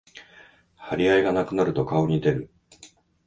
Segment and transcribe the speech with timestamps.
[0.79, 2.49] 張り合いがなくなると顔に出る